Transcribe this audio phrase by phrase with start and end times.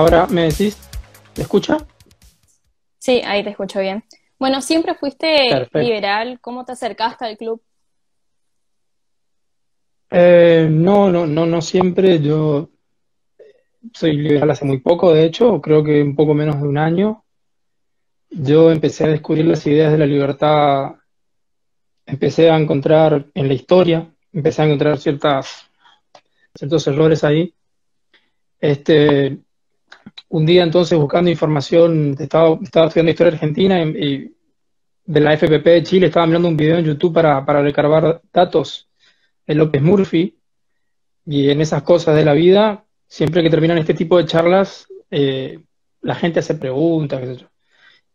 [0.00, 0.78] Ahora me decís,
[1.34, 1.76] ¿te escucha?
[2.98, 4.02] Sí, ahí te escucho bien.
[4.38, 5.78] Bueno, siempre fuiste Perfecto.
[5.78, 6.40] liberal.
[6.40, 7.62] ¿Cómo te acercaste al club?
[10.10, 12.18] Eh, no, no, no, no siempre.
[12.18, 12.70] Yo
[13.92, 17.22] soy liberal hace muy poco, de hecho, creo que un poco menos de un año.
[18.30, 20.94] Yo empecé a descubrir las ideas de la libertad,
[22.06, 25.70] empecé a encontrar en la historia, empecé a encontrar ciertas,
[26.54, 27.54] ciertos errores ahí.
[28.58, 29.40] Este,
[30.28, 34.34] un día entonces buscando información, estaba, estaba estudiando historia argentina y,
[35.04, 38.88] de la FPP de Chile, estaba mirando un video en YouTube para, para recargar datos
[39.46, 40.36] de López Murphy
[41.26, 45.58] y en esas cosas de la vida, siempre que terminan este tipo de charlas, eh,
[46.02, 47.46] la gente hace preguntas, qué sé.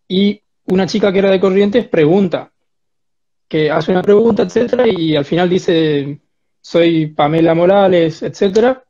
[0.08, 2.52] Y una chica que era de Corrientes pregunta,
[3.48, 6.20] que hace una pregunta, etcétera, y al final dice,
[6.62, 8.84] soy Pamela Morales, etcétera,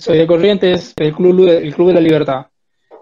[0.00, 2.46] soy de Corrientes, el Club, el Club de la Libertad.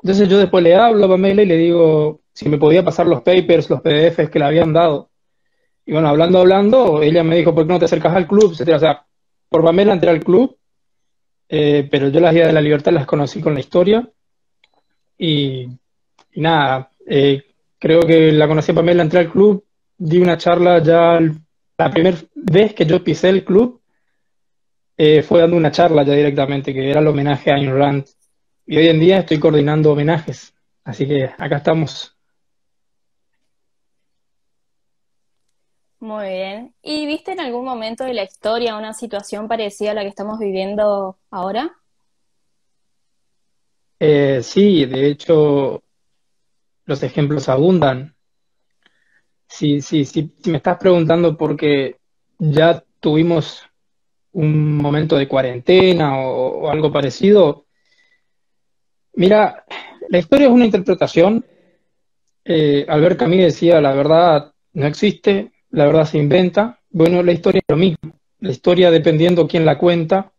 [0.02, 3.22] Entonces yo después le hablo a Pamela y le digo si me podía pasar los
[3.22, 5.10] papers, los PDFs que le habían dado.
[5.84, 8.52] Y bueno, hablando, hablando, ella me dijo, ¿por qué no te acercas al club?
[8.52, 9.06] O sea,
[9.48, 10.56] por Pamela entré al club,
[11.48, 14.08] eh, pero yo las ideas de la libertad las conocí con la historia.
[15.16, 15.68] Y,
[16.32, 17.42] y nada, eh,
[17.78, 19.64] creo que la conocí a Pamela, entré al club,
[19.96, 21.18] di una charla ya
[21.76, 23.77] la primera vez que yo pisé el club,
[25.00, 28.04] eh, fue dando una charla ya directamente, que era el homenaje a Ayn Rand.
[28.66, 30.52] Y hoy en día estoy coordinando homenajes.
[30.82, 32.16] Así que acá estamos.
[36.00, 36.74] Muy bien.
[36.82, 40.40] ¿Y viste en algún momento de la historia una situación parecida a la que estamos
[40.40, 41.76] viviendo ahora?
[44.00, 45.82] Eh, sí, de hecho,
[46.86, 48.16] los ejemplos abundan.
[49.46, 51.96] Sí, sí, sí, si me estás preguntando porque
[52.38, 53.67] ya tuvimos
[54.32, 57.66] un momento de cuarentena o, algo parecido,
[59.14, 59.64] mira,
[60.08, 61.44] la historia es una interpretación.
[62.44, 66.80] Eh, Albert Camus decía, la verdad no existe, la verdad se inventa.
[66.90, 68.18] Bueno, la historia es lo mismo.
[68.40, 70.32] La historia, dependiendo quién la cuenta,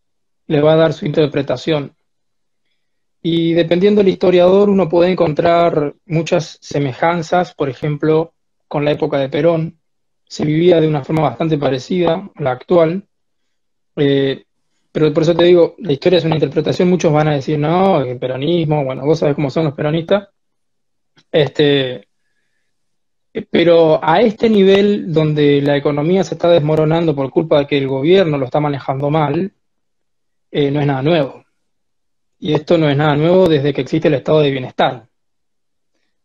[0.46, 1.94] le va a dar su interpretación.
[3.22, 8.32] Y dependiendo del historiador, uno puede encontrar muchas semejanzas, por ejemplo,
[8.66, 9.78] con la época de Perón.
[10.26, 13.06] Se vivía de una forma bastante parecida a la actual.
[13.96, 14.44] Eh,
[14.92, 16.88] pero por eso te digo, la historia es una interpretación.
[16.90, 20.28] Muchos van a decir, no, el peronismo, bueno, vos sabés cómo son los peronistas.
[21.30, 22.08] Este,
[23.50, 27.86] pero a este nivel donde la economía se está desmoronando por culpa de que el
[27.86, 29.52] gobierno lo está manejando mal,
[30.50, 31.44] eh, no es nada nuevo.
[32.38, 35.06] Y esto no es nada nuevo desde que existe el estado de bienestar.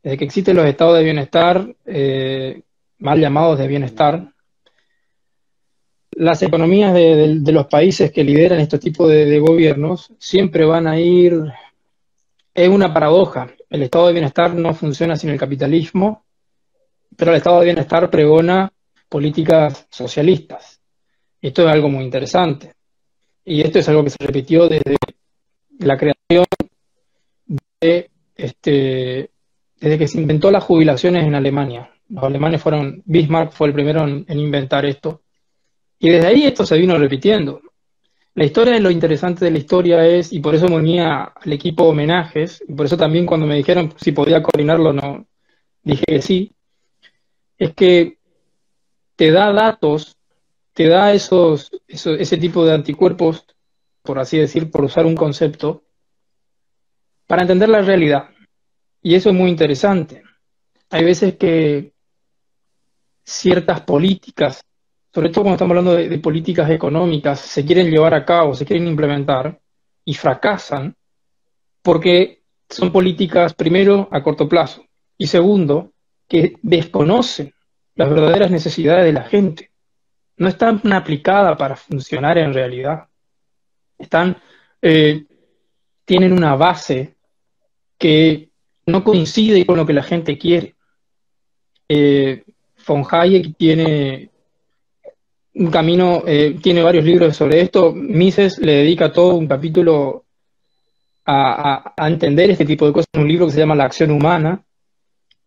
[0.02, 2.62] Desde que existen los estados de bienestar, eh,
[3.00, 4.34] mal llamados de bienestar,
[6.16, 11.34] las economías de, los países que lideran este tipo de, gobiernos siempre van a ir,
[12.54, 16.26] es una paradoja, el estado de bienestar no funciona sin el capitalismo,
[17.18, 18.72] pero el estado de bienestar pregona
[19.10, 20.82] políticas socialistas.
[21.42, 22.74] Esto es algo muy interesante.
[23.44, 24.96] Y esto es algo que se repitió desde
[25.80, 26.46] la creación
[27.80, 29.30] de este,
[29.80, 31.92] desde que se inventó las jubilaciones en Alemania.
[32.10, 35.22] Los alemanes fueron, Bismarck fue el primero en inventar esto.
[36.06, 37.64] Y desde ahí esto se vino repitiendo.
[38.36, 41.52] La historia de lo interesante de la historia es, y por eso me unía al
[41.52, 45.26] equipo homenajes, y por eso también cuando me dijeron si podía coordinarlo, no,
[45.82, 46.52] dije que sí,
[47.58, 48.20] es que
[49.16, 50.16] te da datos,
[50.74, 53.44] te da esos, ese tipo de anticuerpos,
[54.04, 55.86] por así decir, por usar un concepto,
[57.26, 58.30] para entender la realidad.
[59.02, 60.22] Y eso es muy interesante.
[60.92, 61.94] Hay veces que
[63.24, 64.64] ciertas políticas
[65.16, 68.86] sobre todo cuando estamos hablando de, políticas económicas, se quieren llevar a cabo, se quieren
[68.86, 69.58] implementar
[70.04, 70.94] y fracasan
[71.82, 74.86] porque son políticas, primero, a corto plazo
[75.18, 75.94] y segundo,
[76.28, 77.54] que desconocen
[77.96, 79.72] las verdaderas necesidades de la gente.
[80.36, 83.08] No están aplicadas para funcionar en realidad.
[83.98, 84.36] Están,
[84.82, 85.24] eh,
[86.04, 87.16] tienen una base
[87.98, 88.50] que
[88.86, 90.76] no coincide con lo que la gente quiere.
[91.88, 92.44] Eh,
[92.86, 94.35] von Hayek tiene
[95.56, 97.94] un camino, eh, tiene varios libros sobre esto.
[97.94, 100.26] Mises le dedica todo un capítulo
[101.26, 104.64] a, entender este tipo de cosas, un libro que se llama La acción humana.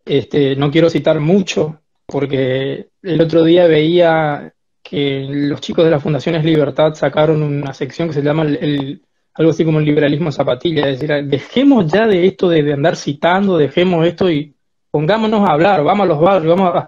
[0.05, 5.99] Este, no quiero citar mucho, porque el otro día veía que los chicos de la
[5.99, 9.03] Fundación Es Libertad sacaron una sección que se llama el,
[9.35, 12.95] algo así como el liberalismo zapatilla, es decir, dejemos ya de esto de, de andar
[12.95, 14.55] citando, dejemos esto y
[14.89, 16.83] pongámonos a hablar, vamos a los barrios, vamos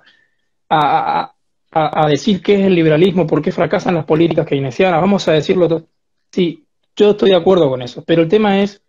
[0.69, 1.33] a,
[1.71, 5.67] a, decir qué es el liberalismo, por qué fracasan las políticas keynesianas, vamos a decirlo
[5.67, 5.87] todo.
[6.31, 6.65] Sí,
[6.95, 8.81] yo estoy de acuerdo con eso, pero el tema es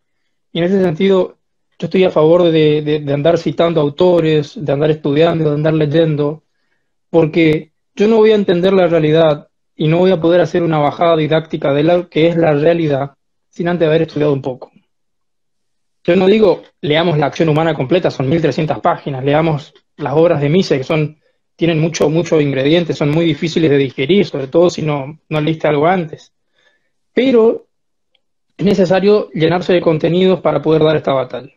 [0.52, 1.38] Y en ese sentido,
[1.78, 6.42] yo estoy a favor de, andar citando autores, de andar estudiando, de andar leyendo,
[7.10, 10.78] porque yo no voy a entender la realidad y no voy a poder hacer una
[10.78, 13.14] bajada didáctica de lo que es la realidad
[13.48, 14.72] sin antes haber estudiado un poco.
[16.04, 20.48] Yo no digo leamos la acción humana completa, son 1300 páginas, leamos las obras de
[20.48, 21.21] Mise, que son,
[21.62, 25.68] tienen mucho, mucho ingredientes, son muy difíciles de digerir, sobre todo si no, no leíste
[25.68, 26.32] algo antes.
[27.14, 27.68] Pero
[28.56, 31.52] es necesario llenarse de contenidos para poder dar esta batalla.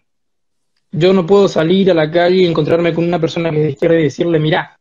[0.91, 3.71] Yo no puedo salir a la calle y encontrarme con una persona que es de
[3.71, 4.79] izquierda y decirle, mirá,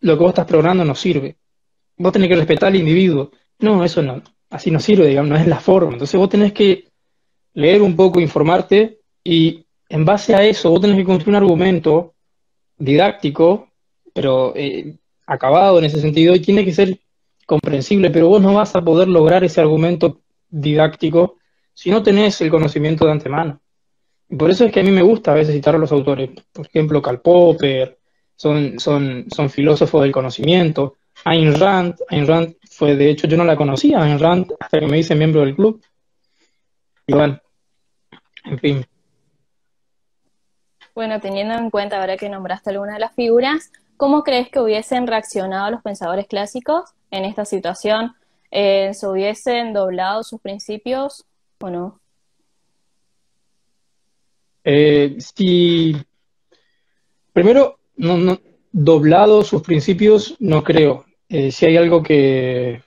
[0.00, 1.36] lo que vos estás programando no sirve.
[1.96, 3.30] Vos tenés que respetar al individuo.
[3.60, 4.20] No, eso no,
[4.50, 5.92] así no sirve, digamos, no es la forma.
[5.92, 6.88] Entonces vos tenés que
[7.52, 12.14] leer un poco, informarte y en base a eso vos tenés que construir un argumento
[12.76, 13.68] didáctico,
[14.14, 14.96] pero eh,
[15.26, 16.98] acabado en ese sentido y tiene que ser
[17.44, 21.36] comprensible, pero vos no vas a poder lograr ese argumento didáctico
[21.74, 23.60] si no tenés el conocimiento de antemano.
[24.28, 26.30] Y por eso es que a mí me gusta a veces citar a los autores,
[26.52, 27.98] por ejemplo, Karl Popper,
[28.36, 30.96] son, son, son filósofos del conocimiento.
[31.24, 34.86] Ayn Rand, Ayn Rand fue, de hecho, yo no la conocía, Ayn Rand, hasta que
[34.86, 35.82] me hice miembro del club.
[37.06, 37.38] Y bueno,
[38.44, 38.86] en fin.
[40.94, 45.06] Bueno, teniendo en cuenta ahora que nombraste alguna de las figuras, ¿cómo crees que hubiesen
[45.06, 48.14] reaccionado los pensadores clásicos en esta situación?
[48.50, 51.24] Eh, ¿Se hubiesen doblado sus principios
[51.60, 52.00] o no?
[54.64, 55.96] Eh, si
[57.32, 58.38] primero no,
[58.72, 61.04] doblado sus principios no creo.
[61.28, 62.82] Eh, si hay algo que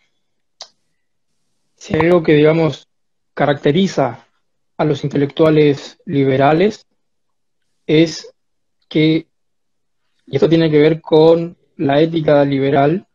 [1.76, 2.88] si hay algo que digamos
[3.34, 4.26] caracteriza
[4.78, 6.88] a los intelectuales liberales
[7.88, 8.34] es
[8.90, 9.28] que,
[10.28, 13.08] y esto tiene que ver con la ética liberal,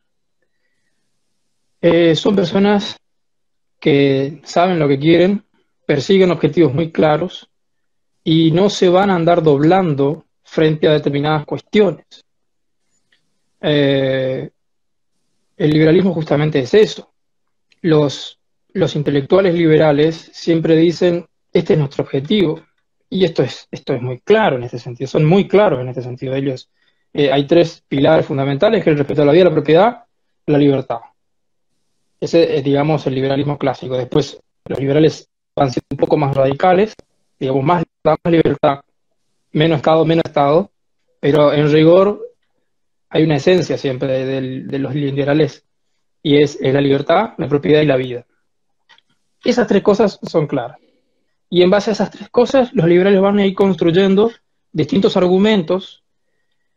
[1.81, 2.97] eh, son personas
[3.79, 5.45] que saben lo que quieren,
[5.87, 7.49] persiguen objetivos muy claros
[8.25, 12.25] y no se van a andar doblando frente a determinadas cuestiones.
[13.61, 14.51] Eh,
[15.57, 17.13] el liberalismo justamente es eso.
[17.81, 18.39] Los,
[18.73, 22.63] los intelectuales liberales siempre dicen este es nuestro objetivo.
[23.11, 26.03] Y esto es, esto es muy claro en este sentido, son muy claros en este
[26.03, 26.35] sentido.
[26.35, 26.71] Ellos,
[27.13, 30.05] eh, hay tres pilares fundamentales, que es el respeto a la vida, la propiedad,
[30.47, 31.01] la libertad.
[32.21, 33.97] Ese es, digamos, el liberalismo clásico.
[33.97, 36.95] Después, los liberales van siendo un poco más radicales,
[37.39, 38.81] digamos, más libertad, más libertad,
[39.53, 40.71] menos Estado, menos Estado,
[41.21, 42.21] pero en rigor
[43.11, 45.65] hay una esencia siempre de, los liberales,
[46.23, 48.25] y es la libertad, la propiedad y la vida.
[49.45, 50.79] Esas tres cosas son claras.
[51.51, 54.31] Y en base a esas tres cosas, los liberales van a ir construyendo
[54.73, 56.02] distintos argumentos.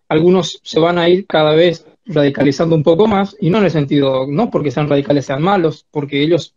[0.07, 3.71] Algunos se van a ir cada vez radicalizando un poco más, y no en el
[3.71, 6.55] sentido, no porque sean radicales sean malos, porque ellos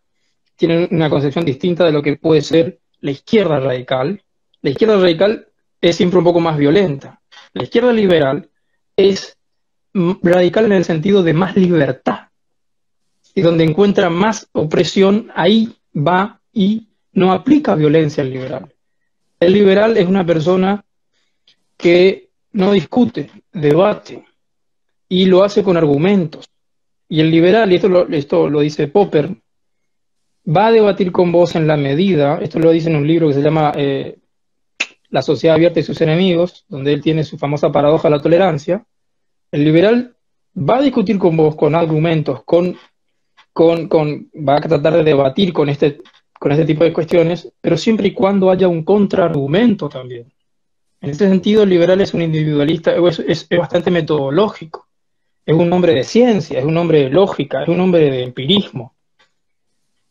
[0.56, 4.22] tienen una concepción distinta de lo que puede ser la izquierda radical.
[4.60, 5.46] La izquierda radical
[5.80, 7.20] es siempre un poco más violenta.
[7.52, 8.50] La izquierda liberal
[8.96, 9.38] es
[9.94, 12.28] radical en el sentido de más libertad.
[13.34, 18.74] Y donde encuentra más opresión, ahí va y no aplica violencia al liberal.
[19.40, 20.84] El liberal es una persona
[21.76, 22.27] que
[22.58, 24.24] no discute, debate
[25.08, 26.50] y lo hace con argumentos.
[27.08, 29.30] Y el liberal, y esto lo, esto lo dice Popper,
[30.44, 33.34] va a debatir con vos en la medida, esto lo dice en un libro que
[33.34, 34.18] se llama eh,
[35.08, 38.84] La sociedad abierta y sus enemigos, donde él tiene su famosa paradoja de la tolerancia.
[39.52, 40.16] El liberal
[40.56, 42.76] va a discutir con vos con argumentos, con,
[43.52, 46.00] con, con, va a tratar de debatir con este
[46.40, 50.32] con este tipo de cuestiones, pero siempre y cuando haya un contraargumento también.
[51.00, 54.88] En este sentido, el liberal es un individualista, es, bastante metodológico,
[55.46, 58.94] es un hombre de ciencia, es un hombre de lógica, es un hombre de empirismo.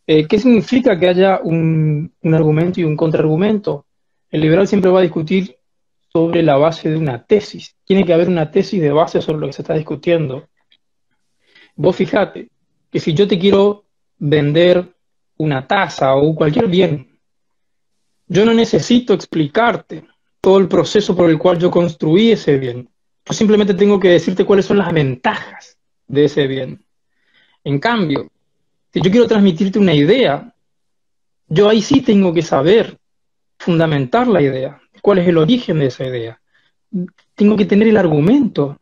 [0.06, 3.86] Eh, ¿Qué significa que haya un, un argumento y un contraargumento?
[4.30, 5.58] El liberal siempre va a discutir
[6.14, 7.76] sobre la base de una tesis.
[7.84, 10.48] Tiene que haber una tesis de base sobre lo que se está discutiendo.
[11.76, 12.50] Vos fijate
[12.90, 13.84] que si yo te quiero
[14.18, 14.96] vender
[15.38, 17.20] una taza o cualquier bien.
[18.28, 20.04] Yo no necesito explicarte
[20.48, 22.88] todo el proceso por el cual yo construí ese bien.
[23.26, 25.78] Yo simplemente tengo que decirte cuáles son las ventajas
[26.08, 26.86] de ese bien.
[27.66, 28.32] En cambio,
[28.94, 30.56] si yo quiero transmitirte una idea,
[31.50, 32.98] yo ahí sí tengo que saber
[33.60, 36.40] fundamentar la idea, cuál es el origen de esa idea.
[37.36, 38.80] Tengo que tener el argumento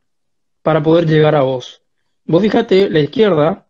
[0.61, 1.81] para poder llegar a vos.
[2.25, 3.65] Vos fíjate, la izquierda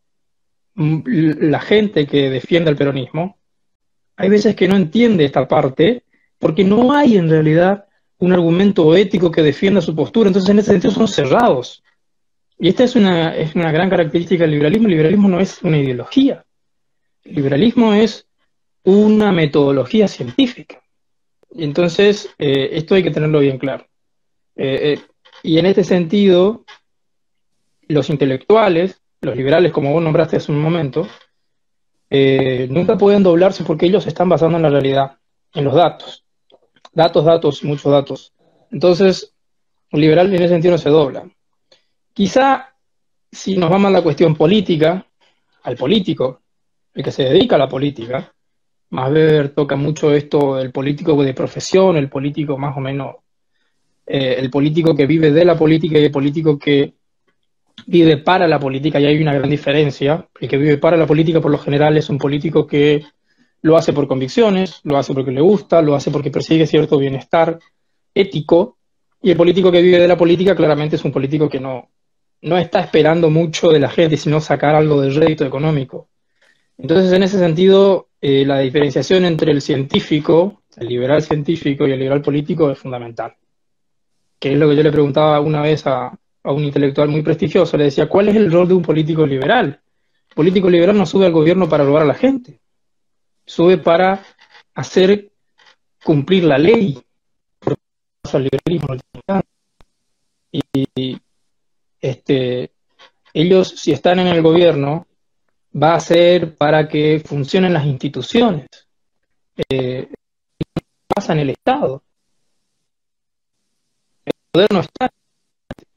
[0.76, 3.38] la gente que defiende el peronismo,
[4.18, 6.04] hay veces que no entiende esta parte
[6.38, 7.85] porque no hay en realidad
[8.20, 11.84] un argumento ético que defienda su postura, entonces en ese sentido son cerrados.
[12.58, 14.88] Y esta es una, es una gran característica del liberalismo.
[14.88, 16.46] El liberalismo no es una ideología.
[17.24, 18.28] El liberalismo es
[18.84, 20.82] una metodología científica.
[21.58, 23.86] Entonces, eh, esto hay que tenerlo bien claro.
[24.56, 25.00] Eh,
[25.44, 26.64] y en este sentido,
[27.88, 31.08] los intelectuales, los liberales, como vos nombraste hace un momento,
[32.70, 35.18] nunca pueden doblarse porque ellos se están basando en la realidad,
[35.54, 36.25] en los datos.
[36.96, 38.34] Datos, datos, muchos datos.
[38.72, 39.34] Entonces,
[39.92, 41.30] un liberal en ese sentido no se dobla.
[42.14, 42.74] Quizá
[43.30, 45.06] si nos vamos a la cuestión política,
[45.64, 46.42] al político,
[46.94, 48.34] el que se dedica a la política,
[48.92, 53.18] más ver toca mucho esto del político de profesión, el político más o menos,
[54.06, 56.94] eh, el político que vive de la política y el político que
[57.88, 60.30] vive para la política, y hay una gran diferencia.
[60.40, 63.04] El que vive para la política por lo general es un político que
[63.66, 67.58] lo hace por convicciones, lo hace porque le gusta, lo hace porque persigue cierto bienestar
[68.14, 68.78] ético,
[69.24, 71.90] y el político que vive de la política claramente es un político que no,
[72.44, 76.10] no está esperando mucho de la gente, sino sacar algo de rédito económico.
[76.78, 81.98] Entonces, en ese sentido, eh, la diferenciación entre el científico, el liberal científico y el
[81.98, 83.34] liberal político es fundamental.
[84.38, 87.78] Que es lo que yo le preguntaba una vez a, a un intelectual muy prestigioso.
[87.78, 89.80] Le decía, ¿cuál es el rol de un político liberal?
[90.36, 92.60] Político liberal no sube al gobierno para robar a la gente,
[93.46, 94.24] sube para
[94.74, 95.32] hacer
[96.04, 97.02] cumplir la ley.
[98.34, 98.96] Al liberalismo.
[100.52, 101.18] Y,
[102.00, 102.72] este,
[103.34, 105.08] ellos, si están en el gobierno,
[105.76, 108.68] va a ser para que funcionen las instituciones.
[109.70, 110.10] Eh,
[111.08, 112.04] pasa en el Estado.
[114.26, 115.12] El poder no está,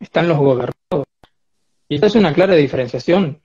[0.01, 1.07] están los gobernados.
[1.89, 3.41] Y esta es una clara diferenciación.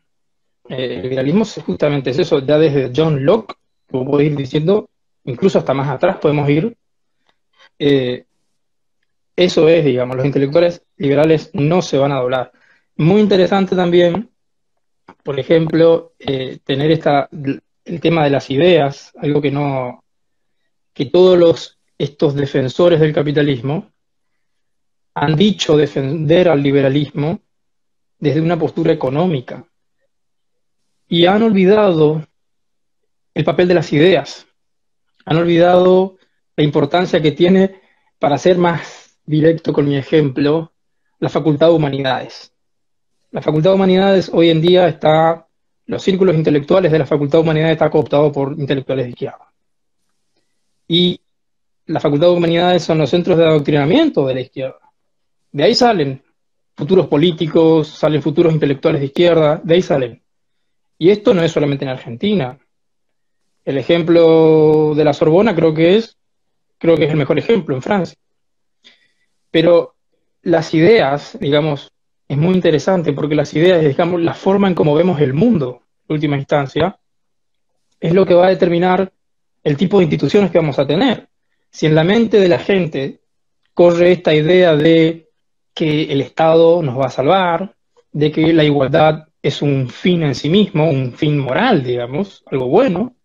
[0.70, 3.56] Eh, el liberalismo justamente es eso, ya desde John Locke,
[3.90, 4.90] como puedo ir diciendo,
[5.26, 6.76] incluso hasta más atrás podemos ir.
[7.80, 8.26] Eh,
[9.36, 12.52] eso es, digamos, los intelectuales liberales no se van a doblar.
[12.98, 14.30] Muy interesante también,
[15.24, 20.04] por ejemplo, eh, tener esta, el tema de las ideas, algo que no,
[20.94, 23.92] que todos los, estos defensores del capitalismo
[25.16, 27.40] han dicho defender al liberalismo
[28.20, 29.66] desde una postura económica
[31.08, 32.26] y han olvidado
[33.34, 34.48] el papel de las ideas,
[35.26, 36.18] han olvidado
[36.56, 37.82] la importancia que tiene
[38.20, 40.72] para ser más directo con mi ejemplo,
[41.20, 42.54] la Facultad de Humanidades.
[43.32, 45.48] La Facultad de Humanidades hoy en día está,
[45.86, 49.52] los círculos intelectuales de la Facultad de Humanidades está cooptado por intelectuales de izquierda.
[50.88, 51.20] Y
[51.86, 54.80] la Facultad de Humanidades son los centros de adoctrinamiento de la izquierda.
[55.52, 56.22] De ahí salen
[56.76, 60.24] futuros políticos, salen futuros intelectuales de izquierda, de ahí salen.
[60.98, 62.58] Y esto no es solamente en Argentina.
[63.66, 66.18] El ejemplo de la Sorbona creo que es,
[66.78, 68.18] creo que es el mejor ejemplo en Francia.
[69.52, 69.96] Pero
[70.42, 71.92] las ideas, digamos,
[72.28, 76.14] es muy interesante porque las ideas, digamos, la forma en cómo vemos el mundo, en
[76.14, 76.98] última instancia,
[78.00, 79.12] es lo que va a determinar
[79.64, 81.30] el tipo de instituciones que vamos a tener.
[81.70, 83.22] Si en la mente de la gente
[83.74, 85.30] corre esta idea de
[85.74, 87.76] que el Estado nos va a salvar,
[88.12, 92.68] de que la igualdad es un fin en sí mismo, un fin moral, digamos, algo
[92.68, 93.16] bueno,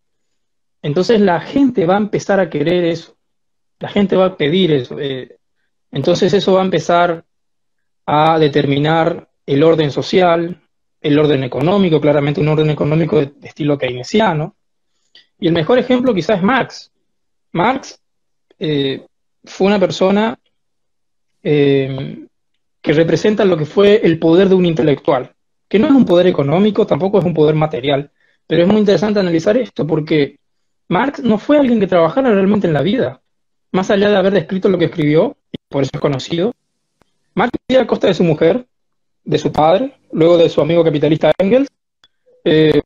[0.82, 3.16] entonces la gente va a empezar a querer eso,
[3.78, 4.98] la gente va a pedir eso.
[4.98, 5.38] Eh,
[5.90, 7.24] entonces eso va a empezar
[8.06, 10.60] a determinar el orden social,
[11.00, 14.56] el orden económico, claramente un orden económico de, estilo keynesiano.
[15.38, 16.92] Y el mejor ejemplo quizás es Marx.
[17.52, 18.00] Marx
[18.58, 19.06] eh,
[19.44, 20.38] fue una persona
[21.42, 22.26] eh,
[22.80, 25.34] que representa lo que fue el poder de un intelectual,
[25.68, 28.10] que no es un poder económico, tampoco es un poder material,
[28.46, 30.38] pero es muy interesante analizar esto porque
[30.88, 33.20] Marx no fue alguien que trabajara realmente en la vida.
[33.72, 35.36] Más allá de haber descrito lo que escribió,
[35.68, 36.54] por eso es conocido.
[37.34, 38.66] Marx vivía a costa de su mujer,
[39.22, 41.68] de su padre, luego de su amigo capitalista Engels.
[42.42, 42.80] Eh,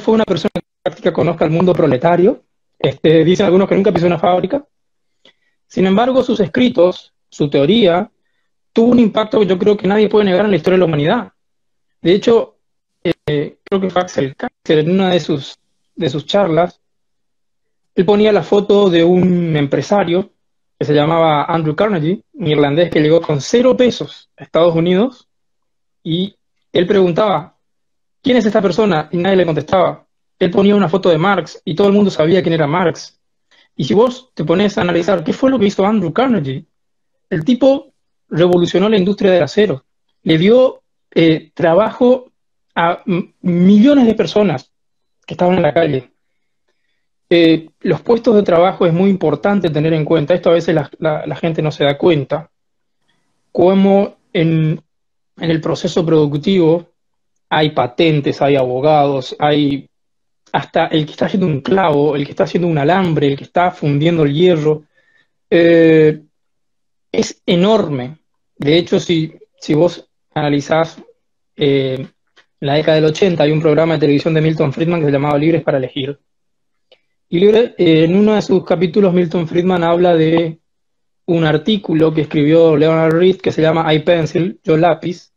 [0.00, 2.44] fue una persona que en práctica conozca el mundo proletario.
[2.78, 4.64] Este, dicen algunos que nunca pisó una fábrica.
[5.66, 8.08] Sin embargo, sus escritos, su teoría,
[8.72, 10.84] tuvo un impacto que yo creo que nadie puede negar en la historia de la
[10.84, 11.32] humanidad.
[12.00, 12.56] De hecho,
[13.02, 16.80] eh, creo que Axel Kaiser, en una de sus charlas,
[17.98, 20.30] él ponía la foto de un empresario
[20.78, 25.26] que se llamaba Andrew Carnegie, un irlandés que llegó con cero pesos a Estados Unidos
[26.04, 26.36] y
[26.72, 27.58] él preguntaba,
[28.22, 29.08] ¿quién es esta persona?
[29.10, 30.06] Y nadie le contestaba.
[30.38, 33.18] Él ponía una foto de Marx y todo el mundo sabía quién era Marx.
[33.74, 36.66] Y si vos te pones a analizar qué fue lo que hizo Andrew Carnegie,
[37.30, 37.92] el tipo
[38.28, 39.84] revolucionó la industria del acero,
[40.22, 42.30] le dio eh, trabajo
[42.76, 43.02] a
[43.40, 44.70] millones de personas
[45.26, 46.12] que estaban en la calle.
[47.30, 51.36] Eh, los puestos de trabajo es muy importante tener en cuenta, esto a veces la,
[51.36, 52.50] gente no se da cuenta,
[53.52, 54.80] como en,
[55.36, 56.88] el proceso productivo
[57.50, 59.88] hay patentes, hay abogados, hay
[60.52, 63.44] hasta el que está haciendo un clavo, el que está haciendo un alambre, el que
[63.44, 64.84] está fundiendo el hierro,
[65.50, 66.22] eh,
[67.12, 68.18] es enorme.
[68.56, 71.02] De hecho, si, si vos analizás
[71.56, 72.06] eh,
[72.60, 75.38] la década del 80, hay un programa de televisión de Milton Friedman que se llamaba
[75.38, 76.18] Libres para elegir.
[77.28, 80.60] Y eh, en uno de sus capítulos, Milton Friedman habla de
[81.26, 85.30] un artículo que escribió Leonard Reed que se llama iPencil, Yo Lápiz,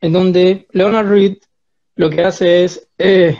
[0.00, 1.38] en donde Leonard Reed
[1.96, 3.36] lo que hace es eh,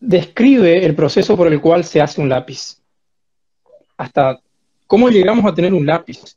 [0.00, 2.80] describe el proceso por el cual se hace un lápiz.
[3.96, 4.40] Hasta
[4.86, 6.36] cómo llegamos a tener un lápiz.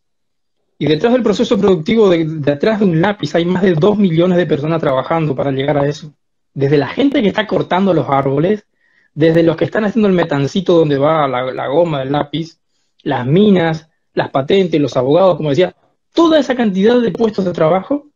[0.77, 4.37] Y detrás del proceso productivo, de, detrás de un lápiz, hay más de dos millones
[4.37, 6.11] de personas trabajando para llegar a eso.
[6.53, 8.65] Desde la gente que está cortando los árboles,
[9.13, 12.59] desde los que están haciendo el metancito donde va la, goma del lápiz,
[13.03, 15.75] las minas, las patentes, los abogados, como decía,
[16.13, 18.07] toda esa cantidad de puestos de trabajo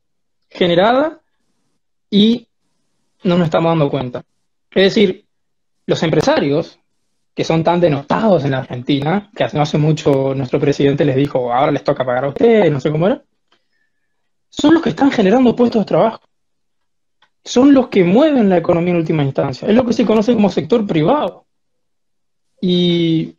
[0.49, 1.19] generada
[2.09, 2.47] y
[3.23, 4.23] no nos estamos dando cuenta.
[4.71, 5.25] Es decir,
[5.85, 6.79] los empresarios
[7.33, 11.17] que son tan denotados en la Argentina, que hace no hace mucho nuestro presidente les
[11.17, 13.21] dijo, ahora les toca pagar a ustedes, no sé cómo era,
[14.49, 16.21] son los que están generando puestos de trabajo.
[17.45, 19.67] Son los que mueven la economía en última instancia.
[19.67, 21.45] Es lo que se conoce como sector privado.
[22.59, 23.35] Y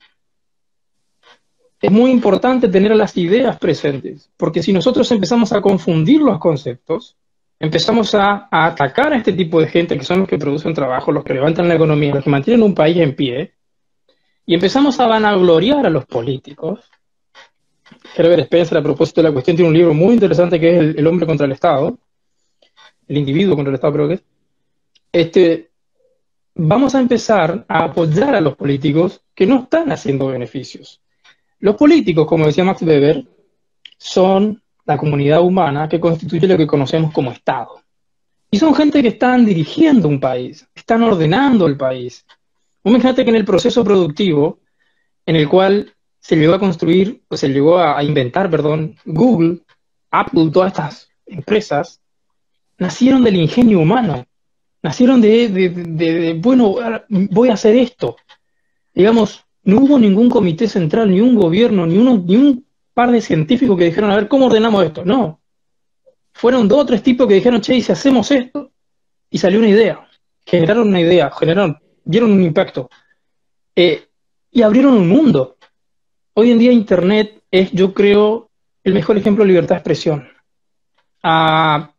[1.80, 7.16] es muy importante tener las ideas presentes, porque si nosotros empezamos a confundir los conceptos,
[7.58, 11.24] empezamos a, atacar a este tipo de gente que son los que producen trabajo, los
[11.24, 13.52] que levantan la economía, los que mantienen un país en pie,
[14.46, 16.80] y empezamos a vanagloriar a los políticos.
[18.16, 21.06] Herbert Spencer, a propósito de la cuestión, tiene un libro muy interesante que es El,
[21.06, 21.98] hombre contra el Estado,
[23.08, 24.24] el individuo contra el Estado, creo que es.
[25.12, 25.70] Este,
[26.54, 31.00] vamos a empezar a apoyar a los políticos que no están haciendo beneficios.
[31.60, 33.24] Los políticos, como decía Max Weber,
[33.98, 37.80] son la comunidad humana que constituye lo que conocemos como Estado.
[38.50, 42.24] Y son gente que están dirigiendo un país, están ordenando el país,
[42.86, 44.60] Imagínate que en el proceso productivo,
[45.26, 49.58] en el cual se llegó a construir, o se llegó a, inventar, perdón, Google,
[50.12, 52.00] Apple, todas estas empresas,
[52.78, 54.26] nacieron del ingenio humano,
[54.82, 56.76] nacieron de, bueno,
[57.08, 58.16] voy a hacer esto.
[58.94, 63.84] Digamos, no hubo ningún comité central, ni un gobierno, ni, un par de científicos que
[63.84, 65.04] dijeron, a ver, ¿cómo ordenamos esto?
[65.04, 65.40] No.
[66.32, 68.70] Fueron dos o tres tipos que dijeron, che, si hacemos esto,
[69.30, 70.06] y salió una idea.
[70.44, 72.88] Generaron una idea, generaron dieron un impacto
[73.74, 74.06] eh,
[74.50, 75.56] y abrieron un mundo.
[76.34, 78.50] Hoy en día Internet es, yo creo,
[78.84, 80.28] el mejor ejemplo de libertad de expresión.
[81.22, 81.92] A,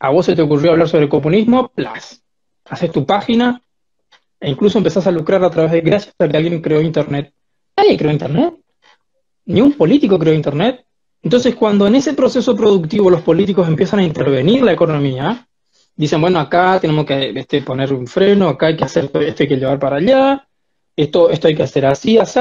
[0.00, 2.22] a vos se te ocurrió hablar sobre el comunismo, plus.
[2.66, 3.62] Haces tu página
[4.40, 7.32] e incluso empezás a lucrar a través de gracias a que alguien creó Internet.
[7.76, 8.54] Nadie creó Internet.
[9.46, 10.84] Ni un político creó Internet.
[11.22, 15.48] Entonces, cuando en ese proceso productivo los políticos empiezan a intervenir la economía,
[15.96, 19.48] dicen, bueno, acá tenemos que este, poner un freno, acá hay que hacer esto, hay
[19.48, 20.46] que llevar para allá,
[20.94, 22.40] esto, esto hay que hacer así, así.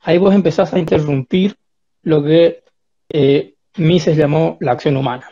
[0.00, 1.56] Ahí vos empezás a interrumpir
[2.02, 2.62] lo que
[3.10, 5.28] eh, Mises llamó la acción humana.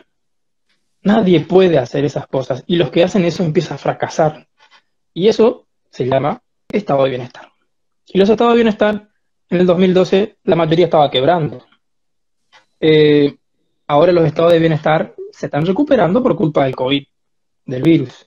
[1.02, 4.46] Nadie puede hacer esas cosas y los que hacen eso empiezan a fracasar.
[5.14, 7.50] Y eso se llama estado de bienestar.
[8.06, 9.08] Y los estados de bienestar,
[9.48, 11.64] en el 2012, la mayoría estaba quebrando.
[12.80, 13.36] Eh,
[13.86, 17.04] ahora los estados de bienestar se están recuperando por culpa del COVID
[17.66, 18.26] del virus.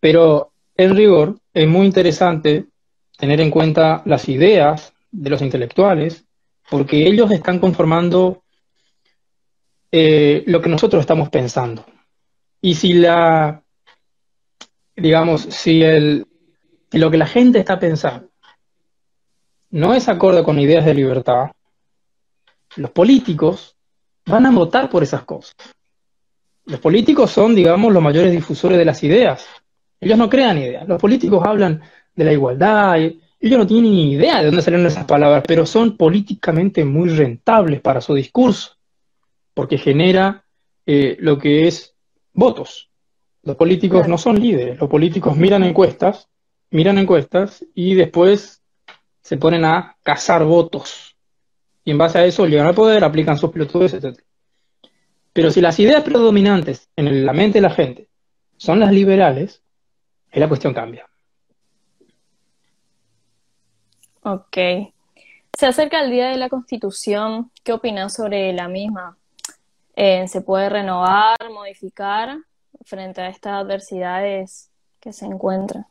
[0.00, 2.66] Pero en rigor es muy interesante
[3.16, 6.26] tener en cuenta las ideas de los intelectuales,
[6.70, 8.41] porque ellos están conformando
[9.92, 11.84] eh, lo que nosotros estamos pensando.
[12.62, 13.62] Y si la,
[14.96, 16.26] digamos, si el,
[16.92, 18.28] lo que la gente está pensando
[19.70, 21.50] no es acorde con ideas de libertad,
[22.76, 23.76] los políticos
[24.26, 25.56] van a votar por esas cosas.
[26.64, 29.46] Los políticos son, digamos, los mayores difusores de las ideas.
[30.00, 30.86] Ellos no crean ideas.
[30.86, 31.82] Los políticos hablan
[32.14, 32.96] de la igualdad.
[32.96, 37.80] ellos no tienen ni idea de dónde salen esas palabras, pero son políticamente muy rentables
[37.80, 38.76] para su discurso,
[39.54, 40.44] porque genera
[40.86, 41.94] eh, lo que es
[42.32, 42.90] votos.
[43.42, 44.78] Los políticos no son líderes.
[44.78, 46.28] Los políticos miran encuestas,
[46.70, 48.62] miran encuestas y después
[49.20, 51.16] se ponen a cazar votos.
[51.84, 54.18] Y en base a eso llegan al poder, aplican sus pelotudes, etc.
[55.32, 58.08] Pero si las ideas predominantes en la mente de la gente
[58.56, 59.62] son las liberales,
[60.30, 61.08] ahí la cuestión cambia.
[64.22, 64.56] Ok.
[65.58, 67.50] Se acerca el Día de la Constitución.
[67.64, 69.16] ¿Qué opinas sobre la misma?
[69.94, 72.38] Eh, ¿Se puede renovar, modificar
[72.84, 75.86] frente a estas adversidades que se encuentran?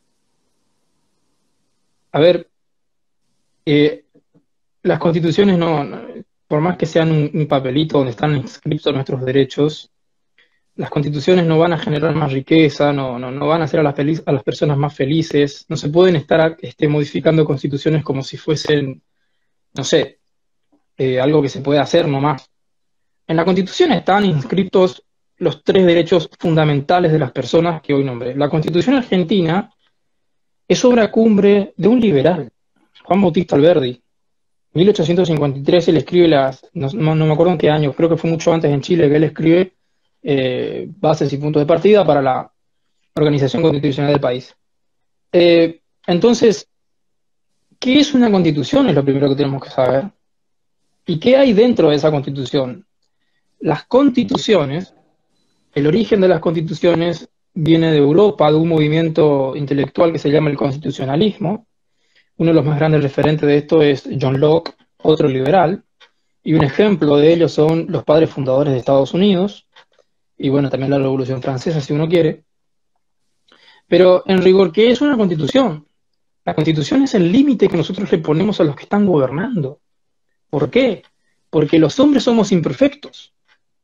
[2.11, 2.49] A ver,
[3.65, 4.05] eh,
[4.83, 5.87] las constituciones no,
[6.47, 9.91] por más que sean un, papelito donde están inscritos nuestros derechos,
[10.75, 13.83] las constituciones no van a generar más riqueza, no, no, no van a hacer a
[13.83, 19.01] las, personas más felices, no se pueden estar este, modificando constituciones como si fuesen
[19.73, 20.19] no sé,
[20.97, 22.49] eh, algo que se puede hacer nomás.
[23.32, 25.06] En la Constitución están inscritos
[25.38, 28.36] los tres derechos fundamentales de las personas que hoy nombré.
[28.36, 29.74] La Constitución argentina
[30.67, 32.52] es obra cumbre de un liberal,
[33.06, 34.04] Juan Bautista Alberdi.
[34.74, 38.70] 1853 él escribe las, no, me acuerdo en qué año, creo que fue mucho antes
[38.70, 39.76] en Chile que él escribe
[40.24, 42.52] eh, bases y puntos de partida para la
[43.15, 44.54] organización constitucional del país.
[45.32, 46.67] Eh, entonces,
[47.80, 48.89] ¿qué es una constitución?
[48.89, 50.12] Es lo primero que tenemos que saber.
[51.06, 52.86] ¿Y qué hay dentro de esa constitución?
[53.62, 54.95] Las constituciones,
[55.74, 60.50] el origen de las constituciones viene de Europa, de un movimiento intelectual que se llama
[60.50, 61.67] el constitucionalismo.
[62.38, 65.84] Uno de los más grandes referentes de esto es John Locke, otro liberal,
[66.43, 69.67] y un ejemplo de ello son los padres fundadores de Estados Unidos,
[70.38, 72.43] y bueno, también la Revolución Francesa, si uno quiere.
[73.88, 75.86] Pero en rigor, ¿qué es una constitución?
[76.45, 79.82] La constitución es el límite que nosotros le ponemos a los que están gobernando.
[80.50, 81.04] ¿Por qué?
[81.52, 83.36] Porque los hombres somos imperfectos.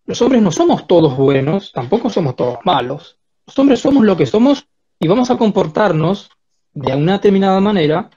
[0.08, 3.18] Los hombres no somos todos buenos, tampoco somos todos malos.
[3.46, 4.66] Los hombres somos lo que somos
[4.98, 6.30] y vamos a comportarnos
[6.74, 8.10] de una determinada manera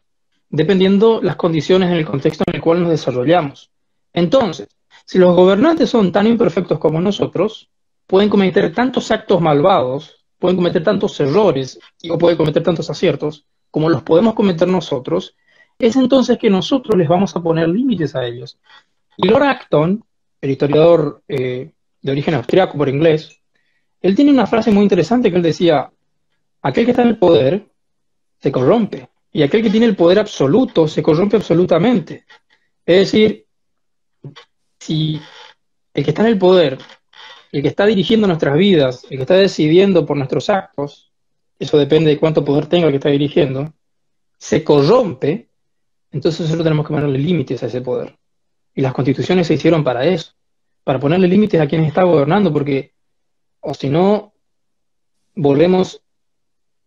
[0.49, 3.73] dependiendo las condiciones en el contexto en el cual nos desarrollamos.
[4.13, 4.69] Entonces,
[5.05, 7.69] si los gobernantes son tan imperfectos como nosotros,
[8.07, 13.89] pueden cometer tantos actos malvados, pueden cometer tantos errores o pueden cometer tantos aciertos como
[13.89, 15.35] los podemos cometer nosotros,
[15.77, 18.61] es entonces que nosotros les vamos a poner límites a ellos.
[19.17, 20.05] Y Lord Acton,
[20.41, 23.41] el historiador eh, de origen austriaco por inglés,
[24.01, 25.91] él tiene una frase muy interesante que él decía,
[26.63, 27.67] aquel que está en el poder
[28.39, 32.25] se corrompe, y aquel que tiene el poder absoluto se corrompe absolutamente.
[32.85, 33.47] Es decir,
[34.79, 35.21] si
[35.95, 36.79] el que está en el poder,
[37.53, 41.13] el que está dirigiendo nuestras vidas, el que está decidiendo por nuestros actos,
[41.59, 43.73] eso depende de cuánto poder tenga el que está dirigiendo,
[44.39, 45.51] se corrompe,
[46.11, 48.17] entonces nosotros tenemos que ponerle límites a ese poder.
[48.75, 50.33] Y las constituciones se hicieron para eso,
[50.85, 52.95] para ponerle límites a quien está gobernando, porque
[53.61, 54.33] o si no,
[55.35, 56.03] volvemos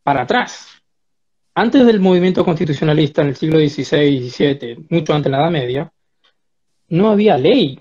[0.04, 0.68] para atrás.
[1.56, 5.94] Antes del movimiento constitucionalista en el siglo XVI XVII, mucho antes de la Edad Media,
[6.90, 7.80] no había ley.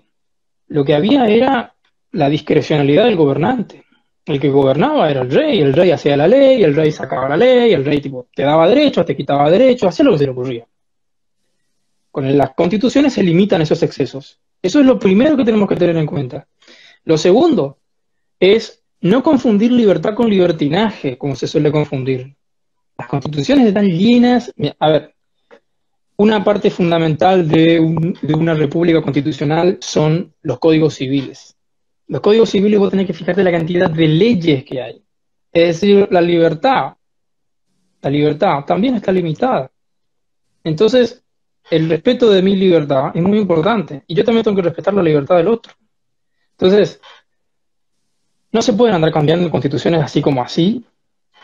[0.68, 1.74] Lo que había era
[2.12, 3.84] la discrecionalidad del gobernante.
[4.24, 7.36] El que gobernaba era el rey, el rey hacía la ley, el rey sacaba la
[7.36, 10.30] ley, el rey tipo, te daba derechos, te quitaba derechos, hacía lo que se le
[10.30, 10.66] ocurría.
[12.10, 14.38] Con las constituciones se limitan esos excesos.
[14.62, 16.46] Eso es lo primero que tenemos que tener en cuenta.
[17.04, 17.78] Lo segundo
[18.38, 22.36] es no confundir libertad con libertinaje, como se suele confundir.
[22.96, 24.52] Las constituciones están llenas.
[24.78, 25.14] A ver,
[26.16, 31.56] una parte fundamental de, una república constitucional son los códigos civiles.
[32.06, 35.02] Los códigos civiles vos tenés que fijarte la cantidad de leyes que hay.
[35.52, 36.92] Es decir, la libertad.
[38.00, 39.70] La libertad también está limitada.
[40.62, 41.21] Entonces,
[41.72, 44.02] el respeto de mi libertad es muy importante.
[44.06, 45.72] Y yo también tengo que respetar la libertad del otro.
[46.50, 47.00] Entonces,
[48.52, 50.84] no se pueden andar cambiando constituciones así como así,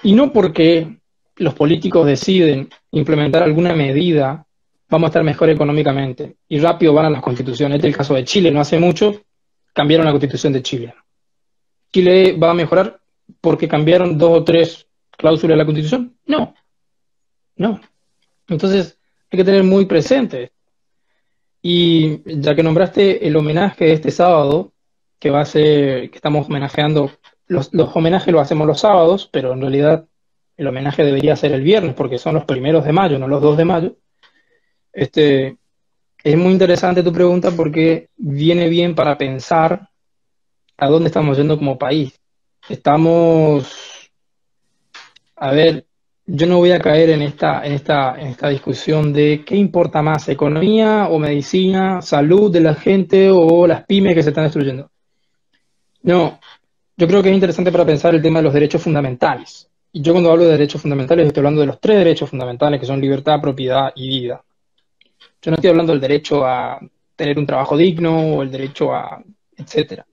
[0.02, 0.98] y no porque
[1.36, 4.44] los políticos deciden implementar alguna medida,
[4.90, 7.76] vamos a estar mejor económicamente, y rápido van a las constituciones.
[7.76, 9.22] Este es el caso de Chile, no hace mucho
[9.72, 10.94] cambiaron la constitución de Chile.
[11.90, 13.00] ¿Chile va a mejorar
[13.40, 16.18] porque cambiaron dos o tres cláusulas de la constitución?
[16.26, 16.54] No,
[17.56, 17.80] no.
[18.46, 18.97] Entonces
[19.30, 20.52] hay que tener muy presente.
[21.60, 24.72] Y ya que nombraste el homenaje de este sábado,
[25.18, 27.10] que va a ser, que estamos homenajeando,
[27.46, 30.06] los, los homenajes los hacemos los sábados, pero en realidad
[30.56, 33.56] el homenaje debería ser el viernes, porque son los primeros de mayo, no los dos
[33.56, 33.96] de mayo.
[34.92, 35.56] Este,
[36.24, 39.88] es muy interesante tu pregunta porque viene bien para pensar
[40.76, 42.18] a dónde estamos yendo como país.
[42.68, 44.10] Estamos,
[45.36, 45.86] a ver,
[46.30, 50.02] yo no voy a caer en esta, en esta, en esta discusión de qué importa
[50.02, 54.90] más, economía o medicina, salud de la gente o las pymes que se están destruyendo.
[56.02, 56.38] No,
[56.98, 59.70] yo creo que es interesante para pensar el tema de los derechos fundamentales.
[59.90, 62.86] Y yo cuando hablo de derechos fundamentales estoy hablando de los tres derechos fundamentales que
[62.86, 64.44] son libertad, propiedad y vida.
[65.40, 66.78] Yo no estoy hablando del derecho a
[67.16, 69.22] tener un trabajo digno o el derecho a
[69.56, 70.06] etcétera.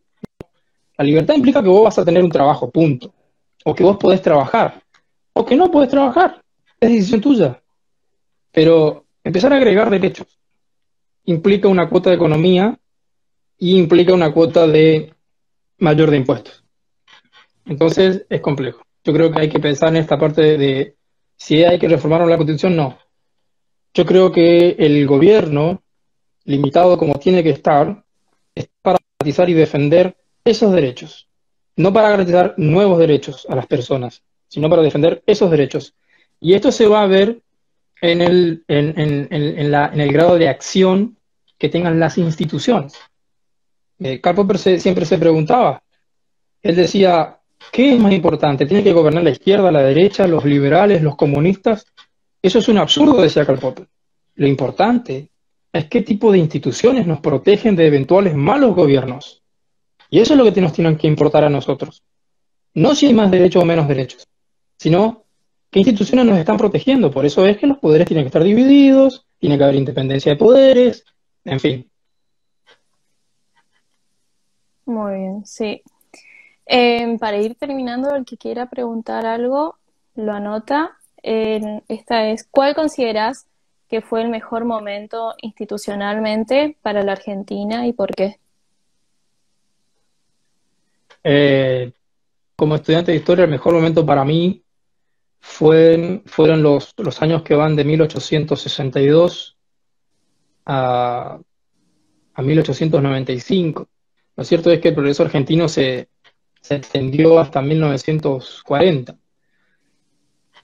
[0.97, 3.13] La libertad implica que vos vas a tener un trabajo, punto.
[3.65, 4.84] O que vos podés trabajar.
[5.37, 6.41] O que no podés trabajar.
[6.79, 7.61] Es decisión tuya.
[8.51, 10.39] Pero empezar a agregar derechos
[11.25, 12.79] implica una cuota de economía
[13.57, 15.13] y implica una cuota de
[15.79, 16.63] mayor de impuestos.
[17.65, 18.81] Entonces es complejo.
[19.03, 20.95] Yo creo que hay que pensar en esta parte de,
[21.35, 22.97] si hay que reformar la constitución, no.
[23.93, 25.81] Yo creo que el gobierno,
[26.43, 28.03] limitado como tiene que estar,
[28.53, 31.27] es para garantizar y defender esos derechos.
[31.75, 34.23] No para garantizar nuevos derechos a las personas,
[34.55, 35.93] sino para defender esos derechos.
[36.39, 37.41] Y esto se va a ver
[38.01, 41.17] en el, en, en, en, la, en el grado de acción
[41.57, 42.93] que tengan las instituciones.
[43.99, 45.83] Eh, Karl Popper siempre se preguntaba,
[46.61, 47.37] él decía,
[47.71, 48.65] ¿qué es más importante?
[48.65, 51.85] ¿Tiene que gobernar la izquierda, la derecha, los liberales, los comunistas?
[52.41, 53.87] Eso es un absurdo, decía Karl Popper.
[54.35, 55.29] Lo importante
[55.73, 59.43] es qué tipo de instituciones nos protegen de eventuales malos gobiernos.
[60.09, 62.03] Y eso es lo que nos tiene que importar a nosotros.
[62.73, 64.27] No si hay más derechos o menos derechos,
[64.77, 65.23] sino
[65.69, 67.11] qué instituciones nos están protegiendo.
[67.11, 70.37] Por eso es que los poderes tienen que estar divididos, tiene que haber independencia de
[70.37, 71.03] poderes,
[71.43, 71.91] en fin.
[74.85, 75.81] Muy bien, sí.
[76.65, 79.77] Em, para ir terminando, el que quiera preguntar algo,
[80.15, 80.97] lo anota.
[81.23, 83.47] esta es, ¿cuál consideras
[83.89, 88.39] que fue el mejor momento institucionalmente para la Argentina y por qué?
[91.23, 91.91] Eh,
[92.55, 94.63] como estudiante de historia, el mejor momento para mí
[95.47, 99.55] fue, fueron los, años que van de 1862
[100.65, 101.39] a,
[102.33, 103.87] a 1895.
[104.35, 106.09] Lo cierto es que el progreso argentino se,
[106.67, 109.15] extendió hasta 1940.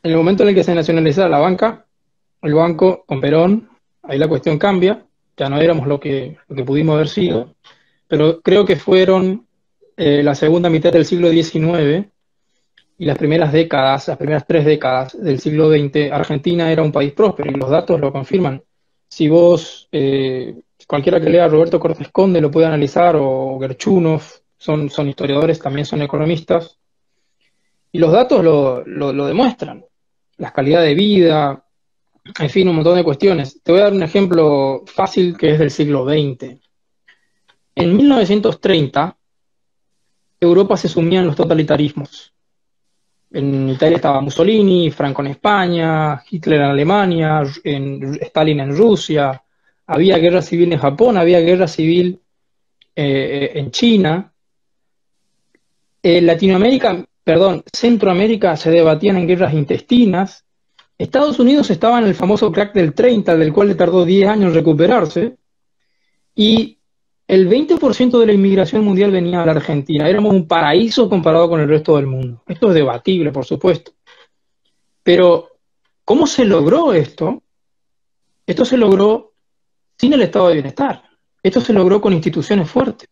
[0.03, 1.85] En el momento en el que se nacionaliza la banca,
[2.41, 3.69] el banco con Perón,
[4.01, 5.05] ahí la cuestión cambia,
[5.37, 7.55] ya no éramos lo que, lo que pudimos haber sido,
[8.07, 9.45] pero creo que fueron
[9.95, 12.10] eh, la segunda mitad del siglo XIX
[13.01, 17.13] y las primeras décadas, las primeras tres décadas del siglo XX, Argentina era un país
[17.13, 18.63] próspero y los datos lo confirman.
[19.09, 24.21] Si vos, eh, cualquiera que lea Roberto Cortés Conde lo puede analizar, o Gerchunov,
[24.55, 26.77] son, son historiadores, también son economistas,
[27.91, 29.83] y los datos lo, lo demuestran.
[30.37, 31.65] La calidad de vida,
[32.39, 33.63] en fin, un montón de cuestiones.
[33.63, 36.61] Te voy a dar un ejemplo fácil que es del siglo XX.
[37.73, 39.17] En 1930,
[40.39, 42.31] Europa se sumía en los totalitarismos.
[43.33, 49.41] En Italia estaba Mussolini, Franco en España, Hitler en Alemania, Stalin en Rusia,
[49.87, 52.21] había guerra civil en Japón, había guerra civil
[52.95, 54.33] eh, en China.
[56.03, 60.45] En Latinoamérica, perdón, Centroamérica se debatían en guerras intestinas.
[60.97, 64.53] Estados Unidos estaba en el famoso crack del 30, del cual le tardó 10 años
[64.53, 65.37] recuperarse.
[66.35, 66.79] Y
[67.31, 70.09] el 20% de la inmigración mundial venía a la Argentina.
[70.09, 72.43] Éramos un paraíso comparado con el resto del mundo.
[72.45, 73.93] Esto es debatible, por supuesto.
[75.01, 75.47] Pero,
[76.03, 77.41] ¿cómo se logró esto?
[78.45, 79.31] Esto se logró
[79.97, 81.03] sin el estado de bienestar.
[81.41, 83.07] Esto se logró con instituciones fuertes.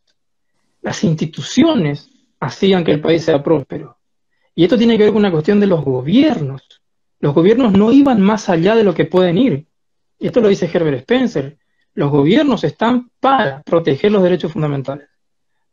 [0.82, 2.10] Las instituciones
[2.42, 4.00] hacían que el país sea próspero.
[4.54, 6.68] Y esto tiene que ver con una cuestión de los gobiernos.
[7.22, 9.66] Los gobiernos no iban más allá de lo que pueden ir.
[10.20, 11.58] Y esto lo dice Herbert Spencer.
[12.00, 15.10] Los gobiernos están para proteger los derechos fundamentales,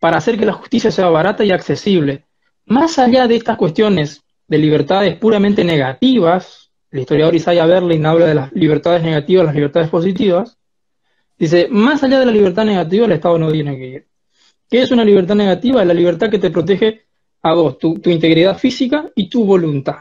[0.01, 2.25] para hacer que la justicia sea barata y accesible.
[2.65, 8.35] Más allá de estas cuestiones de libertades puramente negativas, el historiador Isaiah Berlin habla de
[8.35, 10.59] las libertades negativas, las libertades positivas,
[11.39, 14.07] dice, más allá de la libertad negativa, el Estado no tiene que ir.
[14.69, 15.83] ¿Qué es una libertad negativa?
[15.83, 17.03] Es la libertad que te protege
[17.43, 19.99] a vos, tu, tu integridad física y tu voluntad.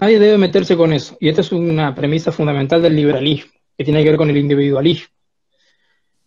[0.00, 1.16] Nadie debe meterse con eso.
[1.20, 5.13] Y esta es una premisa fundamental del liberalismo, que tiene que ver con el individualismo.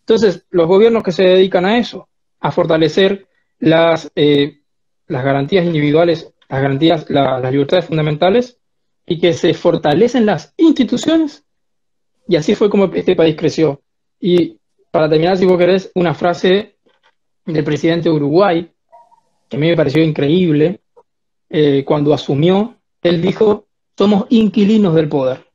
[0.07, 2.07] Entonces, los gobiernos que se dedican a eso,
[2.39, 3.27] a fortalecer
[3.59, 4.61] las, eh,
[5.07, 8.57] las garantías individuales, las garantías, las libertades fundamentales,
[9.05, 11.43] y que se fortalecen las instituciones,
[12.25, 13.81] y así fue como este país creció.
[14.17, 14.57] Y
[14.91, 16.77] para terminar, si vos querés, una frase
[17.45, 18.71] del presidente de Uruguay,
[19.49, 20.79] que a mí me pareció increíble,
[21.49, 23.67] eh, cuando asumió, él dijo,
[23.97, 25.47] somos inquilinos del poder.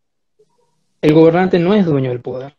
[1.01, 2.55] El gobernante no es dueño del poder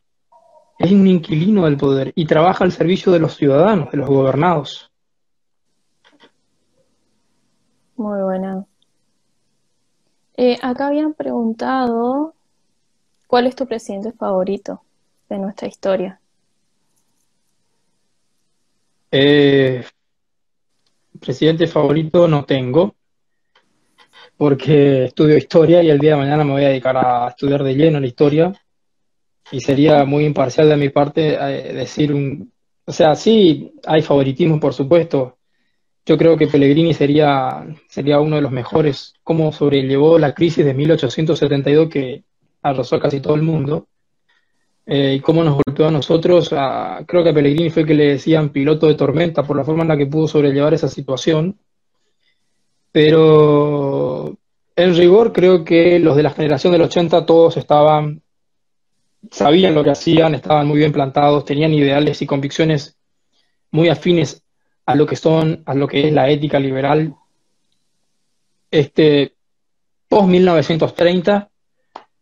[0.80, 4.92] es un inquilino del poder y trabaja al servicio de los ciudadanos, de los gobernados.
[7.96, 8.66] Muy buena.
[10.36, 12.34] Eh, acá habían preguntado
[13.28, 14.82] cuál es tu presidente favorito
[15.30, 16.20] de nuestra historia.
[19.12, 19.86] Eh,
[21.20, 22.96] presidente favorito no tengo,
[24.36, 27.76] porque estudio historia y el día de mañana me voy a dedicar a estudiar de
[27.76, 28.52] lleno la historia
[29.52, 32.52] y sería muy imparcial de mi parte eh, decir un...
[32.86, 35.38] O sea, sí, hay favoritismo, por supuesto.
[36.06, 40.74] Yo creo que Pellegrini sería, sería uno de los mejores, cómo sobrellevó la crisis de
[40.74, 42.24] 1872 que
[42.62, 43.88] arrasó a casi todo el mundo,
[44.86, 46.50] eh, y cómo nos golpeó a nosotros.
[47.08, 49.90] creo que a Pellegrini fue que le decían piloto de tormenta por la forma en
[49.90, 51.58] la que pudo sobrellevar esa situación.
[52.92, 54.38] Pero
[54.76, 58.23] en rigor creo que los de la generación del 80 todos estaban
[59.32, 62.98] sabían lo que hacían, estaban muy bien plantados, tenían ideales y convicciones
[63.72, 64.44] muy afines
[64.86, 67.16] a lo que son, a lo que es la ética liberal.
[68.70, 69.34] Este,
[70.08, 71.50] post 1930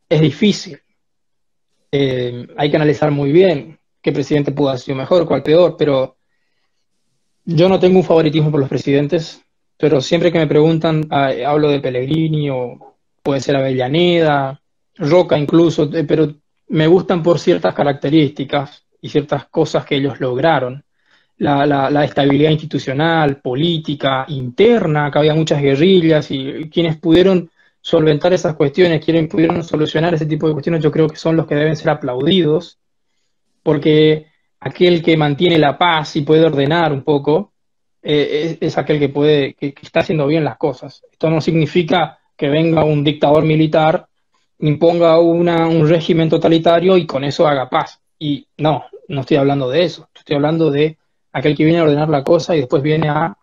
[0.10, 0.80] es difícil.
[1.92, 6.18] Eh, hay que analizar muy bien qué presidente pudo haber sido mejor, cuál peor, pero
[7.46, 9.44] yo no tengo un favoritismo por los presidentes,
[9.78, 14.62] pero siempre que me preguntan, ah, hablo de Pellegrini o puede ser Avellaneda,
[14.96, 16.34] Roca incluso, eh, pero
[16.72, 20.84] me gustan por ciertas características y ciertas cosas que ellos lograron.
[21.38, 27.50] La, la, estabilidad institucional, política, interna, que había muchas guerrillas y quienes pudieron
[27.82, 31.48] solventar esas cuestiones, quienes pudieron solucionar ese tipo de cuestiones, yo creo que son los
[31.48, 32.78] que deben ser aplaudidos,
[33.64, 34.28] porque
[34.60, 37.54] aquel que mantiene la paz y puede ordenar un poco,
[38.04, 41.04] eh, es, aquel que puede, que, está haciendo bien las cosas.
[41.12, 44.08] Esto no significa que venga un dictador militar,
[44.62, 48.00] imponga una, un régimen totalitario y con eso haga paz.
[48.17, 50.97] Y no, no estoy hablando de eso, estoy hablando de
[51.34, 53.38] aquel que viene a ordenar la cosa y después viene a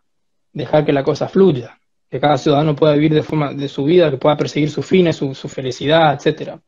[0.53, 1.79] dejar que la cosa fluya,
[2.09, 5.17] que cada ciudadano pueda vivir de forma de su vida, que pueda perseguir sus fines,
[5.17, 6.61] su, su felicidad, etcétera.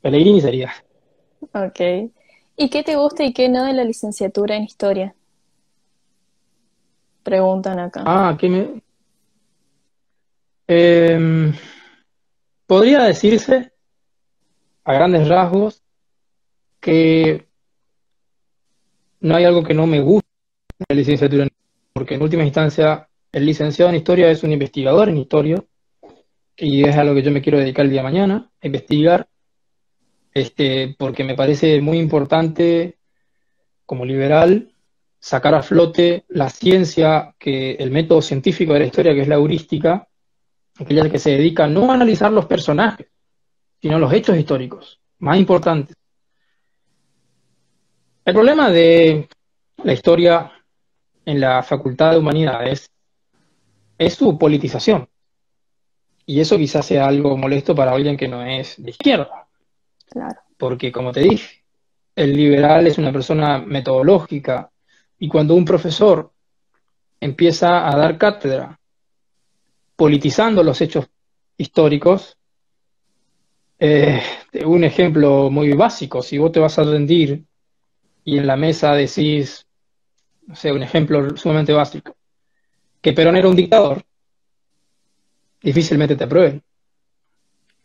[0.00, 0.72] Pellegrini sería.
[1.52, 2.10] Ok.
[2.56, 5.14] ¿Y qué te gusta y qué no de la licenciatura en historia?
[7.22, 8.02] Preguntan acá.
[8.06, 8.82] Ah, ¿qué me...?
[10.68, 11.52] Em,
[12.66, 13.72] podría decirse,
[14.84, 15.82] a grandes rasgos,
[16.80, 17.46] que
[19.20, 20.28] no hay algo que no me guste
[20.78, 21.50] de la licenciatura en
[21.92, 25.64] porque en última instancia el licenciado en historia es un investigador en historia,
[26.56, 29.28] y es a lo que yo me quiero dedicar el día de mañana, investigar
[30.36, 32.98] este, porque me parece muy importante,
[33.86, 34.70] como liberal,
[35.18, 39.36] sacar a flote la ciencia, que el método científico de la historia, que es la
[39.36, 40.08] heurística,
[40.78, 43.08] aquella que se dedica no a analizar los personajes,
[43.80, 45.96] sino los hechos históricos, más importantes.
[48.24, 49.28] El problema de
[49.82, 50.52] la historia
[51.24, 52.90] en la Facultad de Humanidades
[53.98, 55.08] es su politización.
[56.26, 59.46] Y eso quizás sea algo molesto para alguien que no es de izquierda.
[60.56, 61.62] Porque, como te dije,
[62.16, 64.70] el liberal es una persona metodológica
[65.18, 66.32] y cuando un profesor
[67.20, 68.78] empieza a dar cátedra
[69.96, 71.08] politizando los hechos
[71.56, 72.36] históricos,
[73.78, 74.22] eh,
[74.64, 77.44] un ejemplo muy básico, si vos te vas a rendir
[78.24, 79.66] y en la mesa decís,
[80.46, 82.16] no sé, un ejemplo sumamente básico,
[83.00, 84.02] que Perón era un dictador,
[85.62, 86.62] difícilmente te aprueben.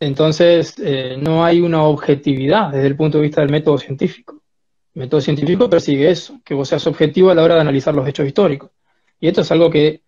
[0.00, 4.42] Entonces, eh, no hay una objetividad desde el punto de vista del método científico.
[4.94, 8.06] El método científico persigue eso, que vos seas objetivo a la hora de analizar los
[8.08, 8.70] hechos históricos.
[9.20, 10.02] Y esto es algo que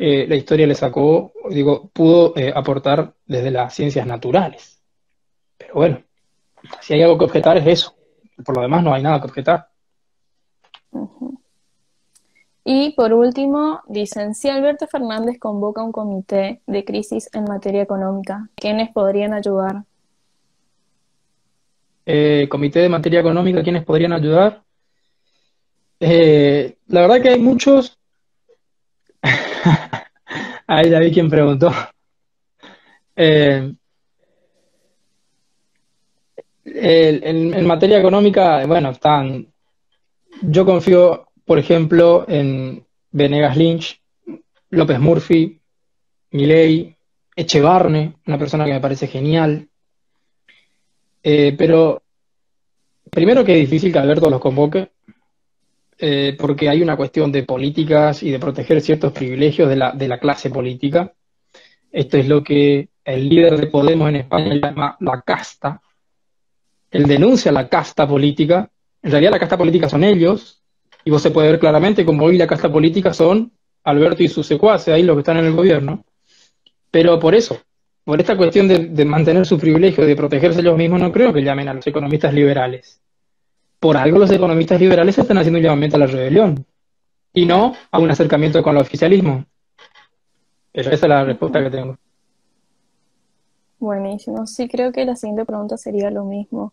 [0.00, 4.80] eh, la historia le sacó, digo, pudo eh, aportar desde las ciencias naturales.
[5.56, 6.02] Pero bueno,
[6.80, 7.96] si hay algo que objetar es eso.
[8.44, 9.68] Por lo demás no hay nada que objetar.
[12.64, 18.48] Y por último, dicen, si Alberto Fernández convoca un comité de crisis en materia económica,
[18.54, 19.82] ¿quiénes podrían ayudar?
[22.06, 24.62] Eh, comité de materia económica, ¿quiénes podrían ayudar?
[25.98, 27.98] Eh, la verdad que hay muchos.
[30.68, 31.72] Ahí ya vi quien preguntó.
[33.20, 33.74] Eh,
[36.64, 39.52] en materia económica, bueno, están.
[40.42, 44.02] Yo confío por ejemplo, en Venegas Lynch,
[44.68, 45.58] López Murphy,
[46.30, 46.94] Milei,
[47.34, 49.66] Echevarne, una persona que me parece genial.
[51.22, 52.02] Eh, pero
[53.10, 54.90] primero que es difícil que Alberto los convoque,
[55.98, 60.08] eh, porque hay una cuestión de políticas y de proteger ciertos privilegios de la, de
[60.08, 61.12] la clase política.
[61.90, 65.80] Esto es lo que el líder de Podemos en España llama la casta.
[66.90, 68.70] Él denuncia la casta política.
[69.02, 70.58] En realidad la casta política son ellos,
[71.04, 73.52] y vos se puede ver claramente como hoy la casta política son
[73.84, 76.04] Alberto y sus secuaces, ahí los que están en el gobierno.
[76.90, 77.58] Pero por eso,
[78.04, 81.68] por esta cuestión de, mantener su privilegio, de protegerse ellos mismos, no creo que llamen
[81.68, 83.00] a los economistas liberales.
[83.80, 86.66] Por algo los economistas liberales están haciendo un llamamiento a la rebelión
[87.32, 89.44] y no a un acercamiento con el oficialismo.
[90.72, 91.96] Pero esa es la respuesta que tengo.
[93.78, 94.46] Buenísimo.
[94.46, 96.72] Sí, creo que la siguiente pregunta sería lo mismo.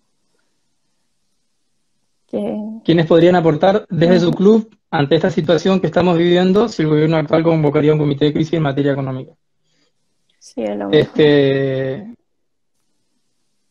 [2.84, 7.18] ¿Quiénes podrían aportar desde su club ante esta situación que estamos viviendo si el gobierno
[7.18, 9.32] actual convocaría un comité de crisis en materia económica?
[10.40, 12.14] Sí, este,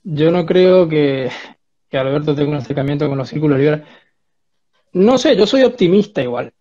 [0.02, 1.30] yo no creo que,
[1.98, 3.86] Alberto tenga un acercamiento con los círculos liberales.
[4.92, 6.52] No sé, yo soy optimista igual.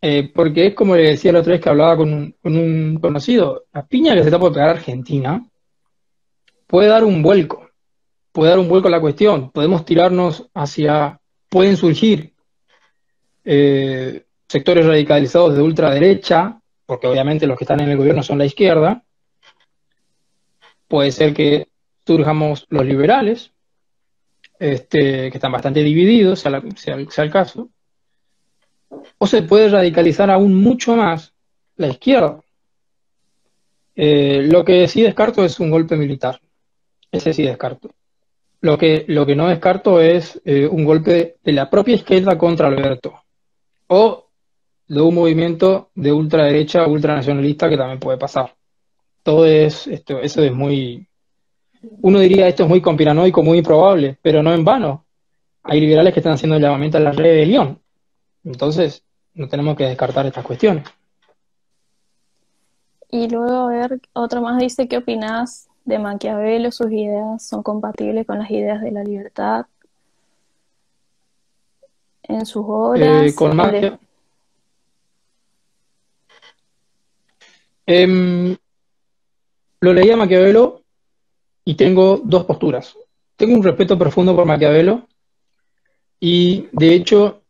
[0.00, 2.98] Eh, porque es como le decía la otra vez que hablaba con un, con un
[3.00, 5.42] conocido, la piña que se está por pegar Argentina
[6.66, 7.66] puede dar un vuelco
[8.36, 9.50] puede dar un vuelco a la cuestión.
[9.50, 12.34] Podemos tirarnos hacia, pueden surgir
[13.46, 18.44] eh, sectores radicalizados de ultraderecha, porque obviamente los que están en el gobierno son la
[18.44, 19.02] izquierda.
[20.86, 21.68] Puede ser que
[22.06, 23.54] surjamos los liberales,
[24.58, 27.70] este, que están bastante divididos, sea, sea, el caso,
[29.18, 31.34] o se puede radicalizar aún mucho más
[31.76, 32.40] la izquierda.
[33.94, 36.40] Eh, lo que sí descarto es un golpe militar.
[37.10, 37.90] Ese sí descarto.
[38.60, 42.68] Lo que, lo que no descarto es eh, un golpe de la propia izquierda contra
[42.68, 43.14] Alberto.
[43.88, 44.26] O
[44.88, 48.54] de un movimiento de ultraderecha, ultranacionalista que también puede pasar.
[49.22, 51.06] Todo es, eso es muy,
[52.02, 55.04] uno diría esto es muy conspiranoico, muy improbable, pero no en vano.
[55.62, 57.80] Hay liberales que están haciendo el llamamiento a la rebelión.
[58.44, 59.02] Entonces,
[59.34, 60.84] no tenemos que descartar estas cuestiones.
[63.10, 66.70] Y luego, a ver, otro más dice, ¿qué opinas de Maquiavelo?
[66.70, 69.66] ¿Sus ideas son compatibles con las ideas de la libertad?
[72.22, 73.26] En sus obras.
[73.26, 73.58] Eh, con
[77.86, 78.56] em,
[79.80, 80.82] lo leía Maquiavelo
[81.66, 82.96] y tengo dos posturas.
[83.34, 85.08] Tengo un respeto profundo por Maquiavelo
[86.18, 87.42] y de hecho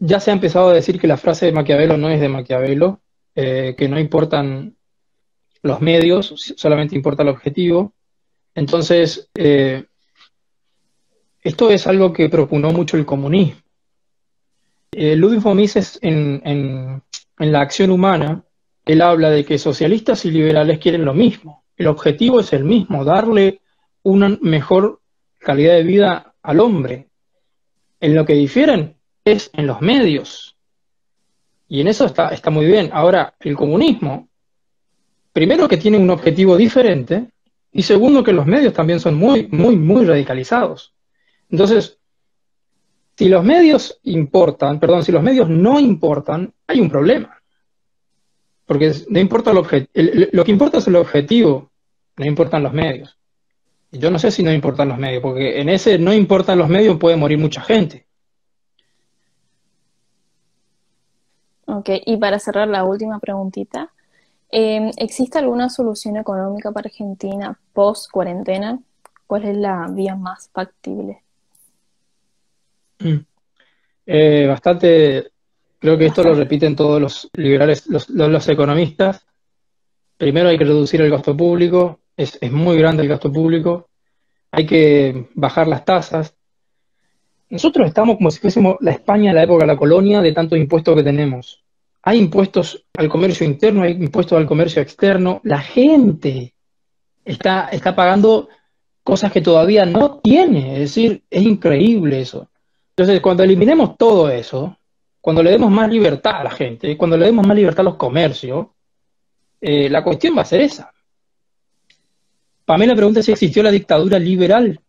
[0.00, 3.00] ya se ha empezado a decir que la frase de Maquiavelo no es de Maquiavelo,
[3.34, 4.76] eh, que no importan
[5.62, 7.94] los medios, solamente importa el objetivo.
[8.54, 9.84] Entonces, eh,
[11.40, 13.60] esto es algo que propugnó mucho el comunismo.
[14.90, 18.42] Eh, Ludwig von Mises en, en La acción humana,
[18.84, 23.04] él habla de que socialistas y liberales quieren lo mismo el objetivo es el mismo,
[23.04, 23.60] darle
[24.02, 25.00] una mejor
[25.38, 27.08] calidad de vida al hombre.
[28.00, 30.56] En lo que difieren es en los medios.
[31.68, 32.90] Y en eso está, está muy bien.
[32.92, 34.28] Ahora, el comunismo,
[35.32, 37.28] primero que tiene un objetivo diferente,
[37.70, 40.94] y segundo que los medios también son muy, muy, muy radicalizados.
[41.50, 41.98] Entonces,
[43.16, 47.37] si los medios importan, perdón, si los medios no importan, hay un problema.
[48.68, 49.50] Porque no importa
[49.94, 51.70] el lo que importa es el objetivo,
[52.18, 53.18] no importan los medios.
[53.90, 56.98] Yo no sé si no importan los medios, porque en ese no importan los medios
[56.98, 58.06] puede morir mucha gente.
[61.64, 63.90] Ok, y para cerrar la última preguntita,
[64.50, 68.78] em, ¿existe alguna solución económica para Argentina post cuarentena?
[69.26, 71.22] ¿Cuál es la vía más factible?
[72.98, 73.24] Mm.
[74.04, 75.32] Eh, bastante,
[75.78, 79.24] creo que esto lo repiten todos los liberales, los economistas.
[80.16, 83.88] Primero hay que reducir el gasto público, es, muy grande el gasto público,
[84.50, 86.34] hay que bajar las tasas.
[87.50, 90.58] Nosotros estamos como si fuésemos la España en la época de la colonia de tantos
[90.58, 91.62] impuestos que tenemos.
[92.02, 95.40] Hay impuestos al comercio interno, hay impuestos al comercio externo.
[95.44, 96.54] La gente
[97.24, 98.48] está, está pagando
[99.02, 100.74] cosas que todavía no tiene.
[100.74, 102.48] Es decir, es increíble eso.
[102.90, 104.77] Entonces, cuando eliminemos todo eso,
[105.28, 107.96] cuando le demos más libertad a la gente, cuando le demos más libertad a los
[107.96, 108.68] comercios,
[109.60, 110.90] eh, la cuestión va a ser esa.
[112.64, 114.80] Pamela pregunta si existió la dictadura liberal.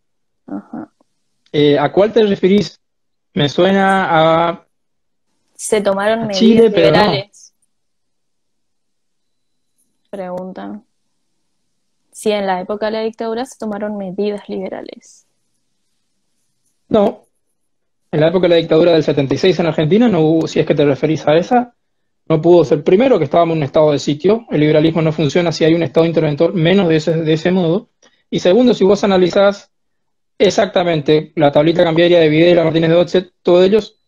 [1.51, 2.79] Eh, ¿A cuál te referís?
[3.33, 4.65] Me suena a.
[5.55, 7.53] Se tomaron medidas liberales.
[10.09, 10.85] Preguntan.
[12.13, 15.27] Si en la época de la dictadura se tomaron medidas liberales.
[16.87, 17.25] No.
[18.12, 20.76] En la época de la dictadura del 76 en Argentina, no hubo, si es que
[20.76, 21.76] te referís a esa,
[22.28, 22.84] no pudo ser.
[22.84, 25.84] Primero, que estábamos en un estado de sitio, el liberalismo no funciona si hay un
[25.84, 27.89] estado interventor, menos de ese, de ese modo.
[28.30, 29.72] Y segundo, si vos analizás
[30.38, 33.99] exactamente la tablita cambiaria de Videla, Martínez de Otset, todos ellos,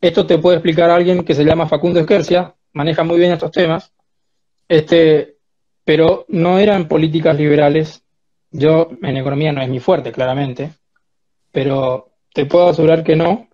[0.00, 3.92] esto te puede explicar alguien que se llama Facundo Esquercia, maneja muy bien estos temas,
[4.68, 5.36] este,
[5.84, 8.02] pero no eran políticas liberales.
[8.50, 10.72] Yo en economía no es mi fuerte, claramente,
[11.52, 13.48] pero te puedo asegurar que no.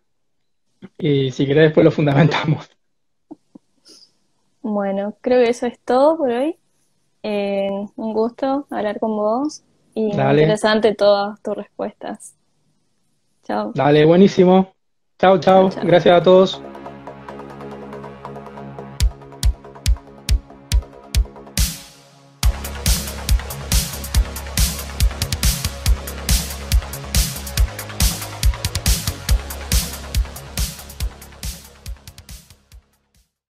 [0.99, 2.69] Y si querés después lo fundamentamos.
[4.63, 6.57] Bueno, creo que eso es todo por hoy.
[7.23, 9.63] Eh, un gusto hablar con vos
[9.95, 12.35] y interesante todas tus respuestas.
[13.45, 13.73] Chao.
[13.75, 14.73] Dale, buenísimo.
[15.19, 15.71] Chao, chao.
[15.83, 16.63] Gracias a todos.